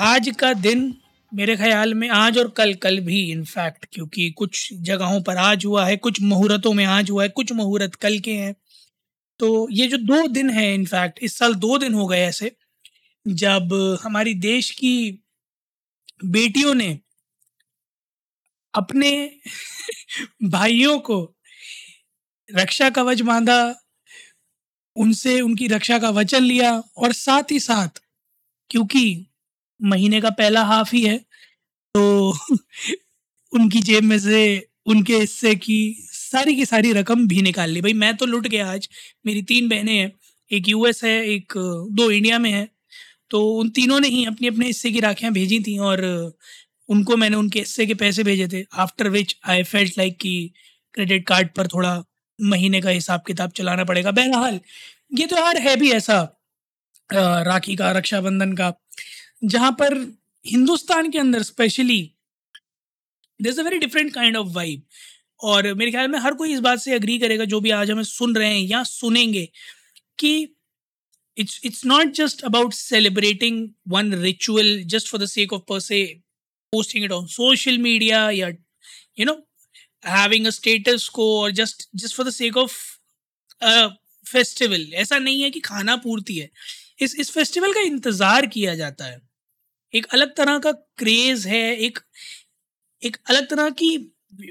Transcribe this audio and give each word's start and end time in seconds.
आज 0.00 0.28
का 0.38 0.52
दिन 0.52 0.94
मेरे 1.34 1.56
ख्याल 1.56 1.94
में 1.94 2.08
आज 2.08 2.38
और 2.38 2.48
कल 2.48 2.74
कल 2.74 3.00
भी 3.00 3.32
इनफैक्ट 3.32 3.86
क्योंकि 3.92 4.30
कुछ 4.30 4.72
जगहों 4.72 5.22
पर 5.22 5.36
आज 5.36 5.64
हुआ 5.64 5.86
है, 5.86 5.96
कुछ 5.96 6.22
मुहूर्तों 6.22 6.72
में 6.72 6.84
आज 6.84 7.10
हुआ 7.10 7.22
है, 7.22 7.28
कुछ 7.28 7.52
मुहूर्त 7.52 7.94
कल 7.94 8.18
के 8.18 8.32
हैं। 8.32 8.56
तो 9.38 9.68
ये 9.70 9.86
जो 9.86 9.96
दो 9.96 10.28
दिन 10.28 10.50
है 10.50 10.74
इनफैक्ट 10.74 11.18
इस 11.22 11.38
साल 11.38 11.54
दो 11.54 11.78
दिन 11.78 11.94
हो 11.94 12.06
गए 12.06 12.20
ऐसे, 12.20 12.56
जब 13.28 13.98
हमारी 14.02 14.34
देश 14.34 14.70
की 14.70 15.22
बेटियों 16.24 16.74
ने 16.74 16.98
अपने 18.74 19.40
भाइयों 20.42 20.98
को 20.98 21.36
रक्षा 22.54 22.90
कवच 22.90 23.20
बांधा, 23.20 23.74
उनसे 24.96 25.40
उनकी 25.40 25.68
रक्षा 25.68 25.98
का 25.98 26.10
वचन 26.10 26.42
लिया, 26.42 26.82
और 26.96 27.12
साथ 27.12 27.42
ही 27.50 27.60
साथ, 27.60 27.88
क्योंकि 28.70 29.26
महीने 29.82 30.20
का 30.20 30.30
पहला 30.30 30.62
हाफ़ 30.62 30.96
ही 30.96 31.02
है 31.02 31.18
तो 31.94 32.38
उनकी 33.52 33.80
जेब 33.80 34.04
में 34.04 34.18
से, 34.18 34.68
उनके 34.86 35.16
हिस्से 35.16 35.54
की 35.54 35.96
सारी 36.00 36.56
की 36.56 36.66
सारी 36.66 36.92
रकम 36.92 37.28
भी 37.28 37.42
निकाल 37.42 37.70
ली। 37.70 37.80
भाई, 37.80 37.92
मैं 37.92 38.16
तो 38.16 38.26
लुट 38.26 38.46
गया 38.48 38.72
आज। 38.72 38.88
मेरी 39.26 39.42
तीन 39.42 39.68
बहनें 39.68 39.98
हैं, 39.98 40.12
एक 40.52 40.68
यूएस 40.68 41.04
है, 41.04 41.28
एक, 41.28 41.52
दो 41.90 42.10
इंडिया 42.10 42.38
में 42.38 42.50
है 42.50 42.68
तो 43.30 43.50
उन 43.54 43.70
तीनों 43.70 44.00
ने 44.00 44.08
ही 44.08 44.24
अपने 44.24 44.48
अपने 44.48 44.66
हिस्से 44.66 44.92
की 44.92 45.00
राखियाँ 45.00 45.32
भेजी 45.32 45.60
थी 45.60 45.78
और 45.78 46.04
उनको 46.88 47.16
मैंने 47.16 47.36
उनके 47.36 47.58
हिस्से 47.58 47.86
के 47.86 47.94
पैसे 47.94 48.24
भेजे 48.24 48.48
थे। 48.48 48.66
After 48.74 49.08
which 49.08 49.36
I 49.48 49.62
felt 49.62 49.98
like 49.98 50.18
कि 50.18 50.52
क्रेडिट 50.94 51.26
कार्ड 51.26 51.48
पर 51.48 51.66
थोड़ा 51.66 52.04
महीने 52.40 52.80
का 52.80 52.90
हिसाब 52.90 53.22
किताब 53.26 53.50
चलाना 53.50 53.84
पड़ेगा। 53.84 54.10
बहरहाल, 54.10 54.60
ये 55.18 55.26
त्यौहार 55.26 55.58
है 55.58 55.76
भी 55.76 55.90
ऐसा 55.92 56.20
राखी 57.14 57.76
का, 57.76 57.92
रक्षाबंधन 57.92 58.52
का। 58.52 58.72
जहाँ 59.42 59.70
पर 59.72 59.94
हिंदुस्तान 60.44 61.10
के 61.10 61.18
अंदर 61.18 61.42
specially 61.42 62.00
this 63.40 63.58
a 63.58 63.62
very 63.62 63.78
different 63.78 64.12
kind 64.14 64.36
of 64.36 64.48
vibe 64.54 64.82
और 65.40 65.72
मेरे 65.74 65.90
ख्याल 65.90 66.08
में 66.08 66.18
हर 66.18 66.34
कोई 66.34 66.52
इस 66.52 66.60
बात 66.60 66.78
से 66.78 66.94
अग्री 66.94 67.18
करेगा, 67.18 67.44
जो 67.44 67.60
भी 67.60 67.70
आज 67.70 67.90
हमें 67.90 68.02
सुन 68.04 68.34
रहे 68.36 68.48
हैं 68.48 68.62
या 68.62 68.82
सुनेंगे, 68.84 69.48
कि 70.18 70.56
it's 71.36 71.60
it's 71.64 71.84
not 71.86 72.12
just 72.14 72.42
about 72.44 72.72
celebrating 72.74 73.68
one 73.88 74.14
ritual 74.14 74.82
just 74.86 75.08
for 75.08 75.20
the 75.20 75.26
sake 75.26 75.52
of 75.52 75.62
पर 75.70 75.80
posting 76.72 77.04
it 77.04 77.12
on 77.12 77.26
social 77.28 77.78
media 77.78 78.28
या 78.30 78.48
you 78.48 79.24
know 79.26 79.34
having 80.04 80.46
a 80.46 80.50
status 80.50 81.08
को 81.14 81.26
और 81.40 81.50
just 81.52 81.88
just 81.94 82.16
for 82.16 82.26
the 82.26 82.30
sake 82.32 82.56
of 82.56 82.76
festival 84.26 84.86
ऐसा 84.94 85.18
नहीं 85.18 85.42
है 85.42 85.50
कि 85.50 85.60
खाना 85.60 85.96
पूर्ति 85.96 86.38
है। 86.38 86.48
इस 87.02 87.14
इस 87.20 87.30
फेस्टिवल 87.30 87.72
का 87.74 87.80
इंतज़ार 87.82 88.46
किया 88.46 88.74
जाता 88.74 89.04
है। 89.04 89.20
एक 89.94 90.06
अलग 90.12 90.34
तरह 90.36 90.58
का 90.58 90.72
क्रेज 90.72 91.46
है, 91.46 91.76
एक 91.76 91.98
एक 93.02 93.16
अलग 93.26 93.48
तरह 93.50 93.70
की 93.72 93.96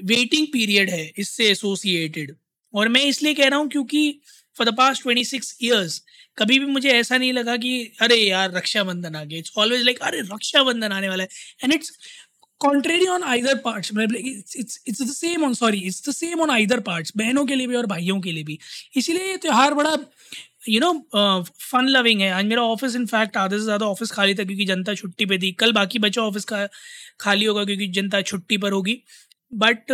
वेटिंग 0.04 0.46
पीरियड 0.52 0.90
है 0.90 1.04
इससे 1.18 1.48
एसोसिएटेड 1.50 2.34
और 2.74 2.88
मैं 2.88 3.04
इसलिए 3.04 3.34
कह 3.34 3.48
रहा 3.48 3.58
हूँ 3.58 3.68
क्योंकि 3.68 4.20
for 4.56 4.70
the 4.70 4.74
past 4.76 5.02
twenty 5.02 5.24
six 5.24 5.56
years 5.62 6.02
कभी 6.38 6.58
भी 6.58 6.66
मुझे 6.66 6.88
ऐसा 6.90 7.16
नहीं 7.18 7.32
लगा 7.32 7.56
कि, 7.56 7.92
अरे 8.02 8.16
यार, 8.16 8.52
रक्षाबंधन 8.52 9.14
आ 9.16 9.22
गया। 9.24 9.38
इट्स 9.38 9.52
ऑलवेज 9.58 9.82
लाइक 9.84 9.98
अरे, 10.00 10.20
रक्षाबंधन 10.24 10.92
आने 10.92 11.08
वाला 11.08 11.22
है। 11.22 11.28
And 11.64 11.72
it's 11.74 11.92
contrary 12.60 13.06
on 13.08 13.22
either 13.24 13.54
parts 13.64 13.90
it's 14.56 15.02
the 15.02 15.06
same 15.06 15.44
on 15.44 15.54
sorry 15.54 15.78
it's 15.80 16.08
the 16.08 16.12
same 16.12 16.40
on 16.40 16.50
either 16.50 16.80
parts 16.80 17.12
बहनों 17.16 17.44
के 17.46 17.54
लिए 17.54 17.66
भी 17.66 17.74
और 17.74 17.86
भाइयों 17.86 18.20
के 18.20 18.32
लिए 18.32 18.44
भी। 18.44 18.58
इसीलिए 18.96 19.26
ये 19.26 19.36
त्यौहार 19.36 19.74
बड़ा 19.74 19.96
यू 20.64 20.80
नो 20.80 20.92
फन 21.62 21.86
लविंग 21.88 22.20
है। 22.20 22.30
आज 22.30 22.44
मेरा 22.46 22.62
ऑफ़िस 22.64 22.96
इनफैक्ट 22.96 23.36
आधे 23.36 23.58
से 23.58 23.64
ज़्यादा 23.64 23.86
ऑफ़िस 23.86 24.10
खाली 24.12 24.34
था 24.34 24.44
क्योंकि 24.44 24.64
जनता 24.66 24.94
छुट्टी 24.94 25.26
पे 25.26 25.38
थी। 25.38 25.52
कल 25.54 25.72
बाकी 25.72 25.98
बचा 25.98 26.22
ऑफ़िस 26.22 26.44
का 26.46 26.66
खाली 27.20 27.44
होगा 27.44 27.64
क्योंकि 27.64 27.86
जनता 27.92 28.20
छुट्टी 28.22 28.56
पर 28.58 28.72
होगी। 28.72 29.02
बट 29.52 29.92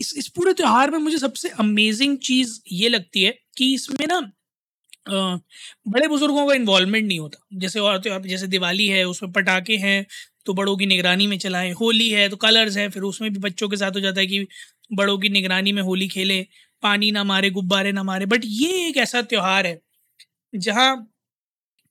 इस 0.00 0.12
इस 0.18 0.28
पूरे 0.28 0.52
त्यौहार 0.52 0.90
में 0.90 0.98
मुझे 0.98 1.18
सबसे 1.18 1.48
अमेजिंग 1.60 2.16
चीज़ 2.22 2.58
ये 2.72 2.88
लगती 2.88 3.22
है 3.22 3.30
कि 3.56 3.72
इसमें 3.74 4.06
ना 4.08 4.16
अ, 5.06 5.38
बड़े 5.88 6.08
बुज़ुर्गों 6.08 6.46
का 6.48 6.54
इन्वॉल्वमेंट 6.54 7.06
नहीं 7.06 7.18
होता। 7.20 7.38
जैसे 7.56 7.80
और 7.80 7.98
त्यौहार 8.00 8.22
जैसे 8.24 8.46
दिवाली 8.48 8.86
है 8.88 9.04
उसमें 9.06 9.32
पटाखे 9.32 9.76
हैं 9.78 10.06
तो 10.46 10.54
बड़ों 10.54 10.76
की 10.76 10.86
निगरानी 10.86 11.26
में 11.26 11.38
चलाएँ। 11.38 11.72
होली 11.74 12.08
है 12.10 12.28
तो 12.28 12.36
कलर्स 12.38 12.76
हैं 12.76 12.88
फिर 12.90 13.02
उसमें 13.04 13.32
भी 13.32 13.38
बच्चों 13.40 13.68
के 13.68 13.76
साथ 13.76 13.92
हो 13.94 14.00
जाता 14.00 14.20
है 14.20 14.26
कि 14.26 14.46
बड़ों 14.92 15.18
की 15.18 15.28
निगरानी 15.30 15.72
में 15.72 15.82
होली 15.82 16.08
खेलें। 16.08 16.44
पानी 16.84 17.10
ना 17.12 17.24
मारे, 17.24 17.50
गुब्बारे 17.50 17.92
ना 17.92 18.02
मारे। 18.04 18.26
बट 18.26 18.42
ये 18.44 18.86
एक 18.86 18.96
ऐसा 18.98 19.22
त्यौहार 19.24 19.66
है, 19.66 19.80
जहाँ 20.52 21.10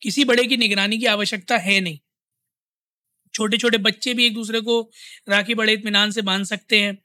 किसी 0.01 0.25
बड़े 0.25 0.43
की 0.45 0.57
निगरानी 0.57 0.97
की 0.97 1.05
आवश्यकता 1.07 1.57
है 1.59 1.79
नहीं। 1.81 1.99
छोटे 3.33 3.57
छोटे 3.57 3.77
बच्चे 3.79 4.13
भी 4.13 4.25
एक 4.25 4.33
दूसरे 4.33 4.61
को 4.61 4.81
राखी 5.29 5.55
बड़े 5.55 5.73
इतमान 5.73 6.11
से 6.11 6.21
बाँध 6.23 6.45
सकते 6.45 6.79
हैं 6.81 6.97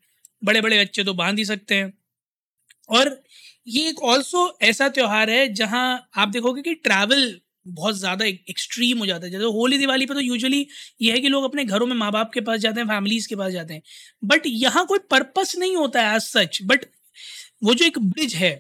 बड़े 0.43 0.61
बड़े 0.61 0.81
बच्चे 0.81 1.05
तो 1.05 1.15
बाँध 1.15 1.39
ही 1.39 1.45
सकते 1.45 1.75
हैं। 1.75 1.93
और 2.91 3.09
ये 3.67 3.89
एक 3.89 4.03
ऑल्सो 4.05 4.59
ऐसा 4.63 4.89
त्यौहार 4.89 5.31
है, 5.31 5.53
जहाँ 5.55 6.09
आप 6.17 6.29
देखोगे 6.29 6.63
कि 6.63 6.75
ट्रैवल 6.77 7.41
बहुत 7.69 7.97
ज़्यादा 7.97 8.25
एक्सट्रीम 8.25 8.99
हो 8.99 9.07
जाता 9.07 9.27
है। 9.27 9.31
जैसे 9.33 9.45
होली 9.47 9.79
दिवाली 9.79 10.07
पे 10.07 10.15
तो 10.15 10.21
यूजुअली 10.21 10.67
ये 11.03 11.13
है 11.13 11.21
कि 11.21 11.29
लोग 11.29 11.45
अपने 11.45 11.65
घरों 11.65 11.87
में 11.87 11.97
माँ 11.97 12.11
बाप 12.13 12.31
के 12.35 12.41
पास 12.41 12.61
जाते 12.61 12.81
हैं 12.81 12.87
फैमिलीज़ 12.89 13.29
के 13.29 13.37
पास 13.37 13.53
जाते 13.53 13.75
हैं। 13.75 13.83
बट 14.25 14.43
यहाँ 14.47 14.85
कोई 14.87 14.99
पर्पस 15.11 15.55
नहीं 15.59 15.77
होता 15.77 16.03
है 16.03 16.17
एज 16.17 16.23
सच 16.25 16.59
बट 16.65 16.85
वो 17.63 17.75
जो 17.75 17.85
एक 17.87 17.99
ब्रिज 17.99 18.35
है, 18.35 18.53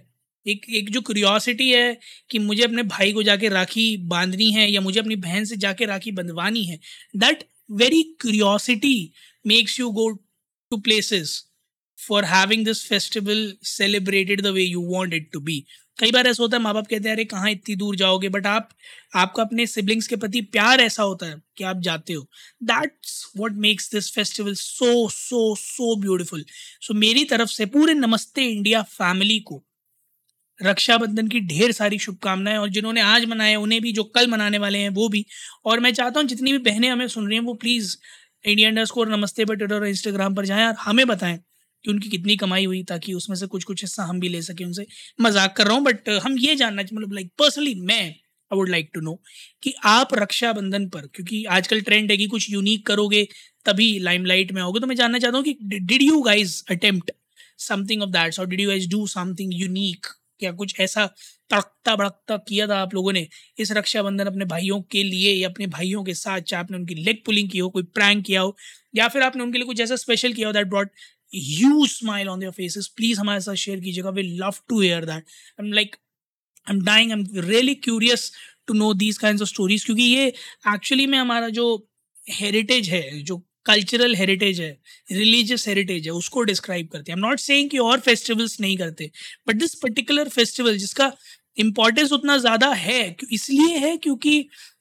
एक 0.46 0.66
एक 0.74 0.90
जो 0.90 1.00
क्यूरियोसिटी 1.00 1.68
है 1.70 1.98
कि 2.30 2.38
मुझे 2.38 2.62
अपने 2.62 2.82
भाई 2.82 3.12
को 3.12 3.22
जाके 3.22 3.48
राखी 3.48 3.86
बांधनी 4.06 4.50
है 4.52 4.70
या 4.70 4.80
मुझे 4.80 5.00
अपनी 5.00 5.16
बहन 5.16 5.44
से 5.44 5.56
जाके 5.56 5.84
राखी 5.84 6.10
बंधवानी 6.12 6.64
है 6.64 6.78
that 7.16 7.44
very 7.70 8.02
curiosity 8.20 8.94
makes 9.46 9.78
you 9.80 9.90
go 9.90 10.08
to 10.70 10.76
places 10.78 11.44
for 11.98 12.24
having 12.24 12.64
this 12.64 12.84
festival 12.88 13.52
celebrated 13.62 14.42
the 14.42 14.46
way 14.46 14.62
you 14.62 14.80
want 14.86 15.14
it 15.14 15.30
to 15.32 15.40
be 15.40 15.64
कई 15.98 16.10
बार 16.12 16.26
ऐसा 16.26 16.42
होता 16.42 16.56
है 16.56 16.62
माँ 16.62 16.72
बाप 16.74 16.86
कहते 16.86 17.08
हैं, 17.08 17.14
अरे, 17.14 17.24
कहाँ 17.26 17.50
इतनी 17.50 17.74
दूर 17.76 17.96
जाओगे? 17.96 18.28
बट 18.28 18.46
आप, 18.46 18.68
आपका 19.16 19.42
अपने 19.42 19.66
सिबलिंग्स 19.66 20.06
के 20.06 20.16
प्रति 20.16 20.40
प्यार 20.48 20.80
ऐसा 20.80 21.02
होता 21.02 21.26
है 21.26 21.36
कि 21.56 21.64
आप 21.64 21.80
जाते 21.82 22.12
हो। 22.12 22.22
That's 22.64 23.32
what 23.36 23.52
makes 23.58 23.90
this 23.92 24.10
festival 24.12 24.54
so 24.56 25.08
so 25.10 25.54
so 25.56 25.94
beautiful 26.00 26.44
so 26.82 26.94
मेरी 26.96 27.24
तरफ़ 27.26 27.48
से 27.50 27.66
पूरे 27.68 27.94
नमस्ते 27.96 28.44
इंडिया 28.46 28.82
फैमिली 28.90 29.38
को, 29.42 29.62
रक्षाबंधन 30.60 31.28
की 31.28 31.40
ढेर 31.48 31.72
सारी 31.72 31.98
शुभकामनाएँ 32.00 32.58
और 32.58 32.68
जिन्होंने 32.70 33.00
आज 33.02 33.24
मनाए, 33.26 33.54
उन्हें 33.56 33.80
भी 33.82 33.92
जो 33.92 34.04
कल 34.10 34.28
मनाने 34.28 34.58
वाले 34.58 34.78
हैं, 34.78 34.90
वो 34.90 35.08
भी। 35.08 35.24
और 35.66 35.80
मैं 35.80 35.92
चाहता 35.94 36.20
हूँ 36.20 36.28
जितनी 36.28 36.52
भी 36.52 36.58
बहनें 36.64 36.90
हमें 36.90 37.08
सुन 37.08 37.28
रही 37.28 37.38
हैं, 37.38 37.44
वो 37.44 37.54
प्लीज़ 37.56 37.96
इंडिया 38.44 38.68
इंडर 38.68 38.84
स्कोर 38.86 39.08
नमस्ते 39.10 39.44
पर 39.44 39.56
ट्विटर 39.56 39.74
और 39.74 39.86
इंस्टाग्राम 39.86 40.34
पर 40.34 40.44
जाएँ 40.46 40.66
और 40.66 40.74
हमें 40.80 41.06
बताएँ 41.06 41.38
कि 41.84 41.90
उनकी 41.90 42.08
कितनी 42.08 42.36
कमाई 42.36 42.64
हुई 42.64 42.82
ताकि 42.84 43.14
उसमें 43.14 43.36
से 43.36 43.46
कुछ 43.48 43.64
कुछ 43.64 43.82
हिस्सा 43.82 44.04
हम 44.04 44.20
भी 44.20 44.28
ले 44.28 44.42
सकें 44.42 44.64
उनसे। 44.66 44.86
मज़ाक 45.20 45.56
कर 45.56 45.66
रहा 45.66 45.74
हूँ 45.74 45.84
बट 45.84 46.08
हम 46.24 46.38
ये 46.38 46.54
जानना 46.56 46.82
चाहिए 46.82 46.98
मतलब 46.98 47.12
लाइक 47.14 47.30
पर्सनली 47.38 47.74
मैं 47.82 48.02
I 48.50 48.56
would 48.56 48.68
like 48.68 48.90
to 48.94 49.00
know 49.00 49.12
कि 49.62 49.72
आप 49.86 50.14
रक्षाबंधन 50.14 50.88
पर, 50.88 51.06
क्योंकि 51.06 51.44
आजकल 51.46 51.80
ट्रेंड 51.80 52.10
है 52.10 52.16
कि 52.16 52.26
कुछ 52.26 52.50
यूनिक 52.50 52.86
करोगे, 52.86 53.26
तभी 53.66 53.98
लाइमलाइट 53.98 54.52
में 54.52 54.62
आओगे। 54.62 54.80
तो 54.80 54.86
मैं 54.86 54.96
जानना 54.96 55.18
चाहता 55.18 55.36
हूँ 55.36 55.44
कि 55.44 55.56
did 55.64 56.02
you 56.02 56.20
guys 56.22 56.62
attempt 56.70 57.10
something 57.60 58.02
of 58.02 58.10
that's 58.10 58.40
और 58.40 58.46
did 58.48 58.60
you 58.60 58.68
guys 58.68 58.88
do 58.90 59.06
something 59.08 59.52
unique 59.54 60.06
क्या 60.40 60.50
कुछ 60.52 60.80
ऐसा 60.80 61.06
तड़कता 61.50 61.94
भड़कता 61.96 62.36
किया 62.48 62.66
था 62.68 62.76
आप 62.78 62.94
लोगों 62.94 63.12
ने 63.12 63.26
इस 63.58 63.72
रक्षाबंधन 63.72 64.26
अपने 64.26 64.44
भाइयों 64.44 64.80
के 64.92 65.02
लिए 65.02 65.32
या 65.32 65.48
अपने 65.48 65.66
भाइयों 65.66 66.02
के 66.04 66.14
साथ, 66.14 66.40
चाहे 66.40 66.62
आपने 66.62 66.76
उनकी 66.76 66.94
लेग 66.94 67.22
पुलिंग 67.26 67.48
की 67.50 67.58
हो, 67.58 67.68
कोई 67.70 67.82
प्रैंक 67.84 68.24
किया 68.26 68.40
हो, 68.40 68.56
या 68.94 69.08
फिर 69.08 69.22
आपने 69.22 69.42
उनके 69.42 69.58
लिए 69.58 69.66
कुछ 69.66 69.80
ऐसा 69.80 69.96
स्पेशल 69.96 70.32
किया 70.32 70.48
हो 70.48 70.52
that 70.52 70.66
brought 70.66 70.90
huge 71.32 71.92
smile 71.92 72.28
on 72.28 72.40
their 72.40 72.52
faces, 72.52 72.88
please 72.88 73.18
हमारे 73.18 73.40
साथ 73.40 73.54
शेयर 73.54 73.80
कीजिएगा, 73.80 74.12
we 74.14 74.24
love 74.40 74.60
to 74.68 74.80
hear 74.80 75.00
that. 75.06 75.22
I'm 75.58 75.72
like, 75.72 75.98
I'm 76.66 76.80
dying, 76.84 77.12
I'm 77.12 77.24
really 77.48 77.74
curious 77.74 78.30
to 78.66 78.74
know 78.74 78.92
these 78.94 79.18
kinds 79.18 79.40
of 79.40 79.48
stories, 79.48 79.84
क्योंकि 79.84 80.02
ये 80.02 80.26
एक्चुअली 80.74 81.06
में 81.06 81.18
हमारा 81.18 81.48
जो 81.48 81.66
हेरिटेज 82.30 82.88
है, 82.88 83.22
जो 83.22 83.36
कल्चरल 83.66 84.14
हेरिटेज 84.14 84.60
है 84.60 84.70
रिलीजियस 85.12 85.66
हेरिटेज 85.68 86.06
है, 86.06 86.12
उसको 86.12 86.42
डिस्क्राइब 86.42 86.88
करते 86.88 87.12
हैं। 87.12 87.16
आई 87.16 87.20
एम 87.22 87.26
नॉट 87.26 87.40
सेइंग 87.40 87.70
कि 87.70 87.78
और 87.78 88.00
फेस्टिवल्स 88.00 88.60
नहीं 88.60 88.76
करते 88.76 89.10
बट 89.48 89.56
दिस 89.56 89.74
पर्टिकुलर 89.74 90.28
फेस्टिवल 90.28 90.76
जिसका 90.78 91.08
इम्पोर्टेंस 91.58 92.12
उतना 92.12 92.36
ज़्यादा 92.38 92.68
है 92.76 93.16
इसलिए 93.32 93.76
है 93.78 93.96
क्योंकि 93.98 94.38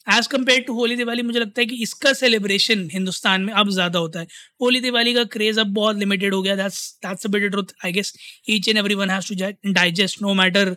as 0.09 0.27
compared 0.27 0.61
to 0.61 0.73
Holi 0.73 0.95
Diwali, 0.95 1.21
मुझे 1.21 1.39
लगता 1.39 1.61
है 1.61 1.65
कि 1.67 1.75
इसका 1.83 2.11
सेलिब्रेशन 2.13 2.87
हिंदुस्तान 2.93 3.41
में 3.41 3.53
अब 3.53 3.69
ज़्यादा 3.69 3.99
होता 3.99 4.19
है। 4.19 4.27
होली 4.61 4.79
दिवाली 4.81 5.13
का 5.13 5.23
क्रेज़ 5.33 5.59
अब 5.59 5.73
बहुत 5.73 5.97
लिमिटेड 5.97 6.33
हो 6.33 6.41
गया। 6.41 6.55
That's 6.55 7.25
truth 7.27 7.73
I 7.85 7.91
guess 7.91 8.13
each 8.49 8.69
and 8.69 8.77
every 8.77 8.95
one 8.95 9.09
has 9.09 9.27
to 9.29 9.71
digest 9.73 10.21
no 10.21 10.33
matter 10.33 10.75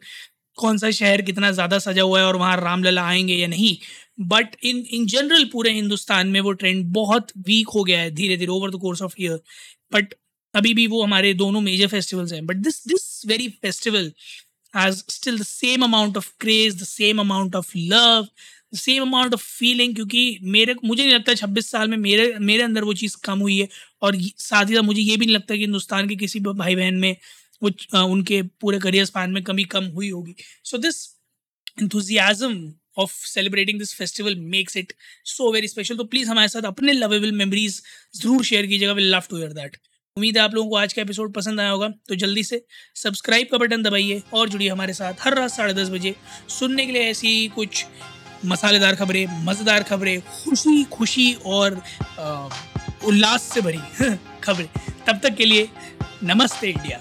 कौन 0.58 0.79
सा 0.79 0.91
शहर 0.93 1.23
कितना 1.23 1.50
ज़्यादा 1.52 1.79
सजा 1.79 2.02
हुआ 2.02 2.20
है 2.20 2.26
और 2.26 2.37
वहाँ 2.37 2.56
रामलला 2.56 3.02
आएँगे 3.08 3.35
या 3.35 3.47
नहीं। 3.49 3.76
बट 4.29 4.56
इन 4.64 4.85
इन 4.91 5.06
जनरल 5.06 5.44
पूरे 5.52 5.70
हिंदुस्तान 5.73 6.29
में 6.29 6.41
वो 6.41 6.52
ट्रेंड 6.55 6.85
बहुत 6.94 7.32
वीक 7.47 7.69
हो 7.75 7.85
गया 7.85 8.00
है 8.00 8.11
धीरे 8.14 8.37
धीरे 8.37 8.52
over 8.52 8.70
the 8.70 8.81
course 8.81 9.02
of 9.02 9.14
year 9.20 9.41
but 9.93 10.14
अभी 10.55 10.75
भी 10.75 10.87
वो 10.87 11.02
हमारे 11.02 11.32
दोनों 11.35 11.61
मेजर 11.61 11.87
फेस्टिवल्स 11.88 12.32
हैं। 12.32 12.44
But 12.47 12.56
this 12.58 12.87
this 12.88 13.23
very 13.26 13.49
festival 13.62 14.12
has 14.76 15.02
still 15.11 15.38
the 15.38 15.43
same 15.43 15.84
amount 15.84 16.17
of 16.17 16.31
craze 16.40 16.81
the 16.82 16.87
same 16.87 17.20
amount 17.20 17.56
of 17.56 17.72
love 17.76 18.26
the 18.75 18.76
same 18.78 19.02
amount 19.02 19.34
of 19.34 19.44
feeling 19.44 19.94
क्योंकि 19.94 20.38
मेरे, 20.43 20.75
मुझे 20.84 21.02
नहीं 21.02 21.14
लगता 21.14 21.34
छब्बीस 21.34 21.70
साल 21.70 21.88
में 21.88 21.96
मेरे 21.99 22.32
मेरे 22.40 22.62
अंदर 22.62 22.84
वो 22.84 22.94
चीज़ 22.94 23.17
कम 23.25 23.38
हुई 23.40 23.58
है। 23.58 23.69
और 24.02 24.17
साथ 24.17 24.64
ही 24.64 24.75
साथ 24.75 24.82
मुझे 24.82 25.00
ये 25.00 25.17
भी 25.17 25.26
नहीं 25.26 25.37
लगता 25.37 25.55
कि 25.55 25.61
हिंदुस्तान 25.61 26.08
के 26.08 26.17
किसी 26.17 26.40
भाई 26.40 26.76
बहन 26.76 26.94
में 26.96 27.17
वो 27.62 27.70
उनके 28.05 28.43
पूरे 28.61 28.78
करियर 28.81 29.05
स्पान 29.05 29.31
में 29.31 29.43
कमी 29.44 29.64
कम 29.72 29.84
हुई 29.96 30.11
होगी। 30.11 30.34
So 30.64 30.78
this 30.78 31.08
enthusiasm 31.82 32.55
of 32.99 33.12
celebrating 33.26 33.78
this 33.81 33.93
festival 33.99 34.34
makes 34.55 34.75
it 34.81 34.93
so 35.32 35.50
very 35.52 35.69
special. 35.73 35.96
तो 35.99 36.05
प्लीज़ 36.05 36.28
हमारे 36.28 36.49
साथ 36.49 36.62
अपने 36.66 36.93
लवेबल 36.93 37.32
मेमोरीज 37.32 37.81
ज़रूर 38.16 38.44
शेयर 38.44 38.66
कीजिएगा। 38.66 38.93
Will 38.93 39.14
love 39.14 39.23
to 39.31 39.37
hear 39.37 39.52
that 39.52 39.76
उम्मीद 40.17 40.37
है 40.37 40.43
आप 40.43 40.55
लोगों 40.55 40.71
को 40.71 40.77
आज 40.77 40.93
का 40.93 41.03
एपिसोड 41.03 41.33
पसंद 41.35 41.61
आया 41.61 41.71
होगा। 41.71 41.89
तो 42.09 42.15
जल्दी 42.15 42.43
से 42.45 42.65
सब्सक्राइब 42.97 43.49
का 43.53 43.59
बटन 43.59 43.83
दबाइए 43.83 44.23
और 44.35 44.49
जुड़िए 44.49 44.69
हमारे 44.69 44.93
साथ 44.93 45.21
हर 45.21 45.35
रात 45.35 45.51
साढ़े 45.51 45.75
दस 45.75 45.89
बजे 45.89 46.15
सुनने 46.49 46.87
के 46.87 46.93
लिए 46.93 47.03
ऐसी 47.11 47.49
कुछ 47.49 47.85
मसालेदार 48.47 48.95
खबरें, 48.95 49.45
मज़ेदार 49.45 49.83
खबरें, 49.83 50.21
खुशी 50.21 50.83
खुशी 50.93 51.33
और 51.47 51.81
उल्लास 53.05 53.43
से 53.43 53.61
भरी 53.61 53.79
खबरें। 54.45 54.69
तब 55.07 55.21
तक 55.23 55.37
के 55.37 55.45
लिए 55.45 55.69
नमस्ते 56.25 56.69
इंडिया। 56.69 57.01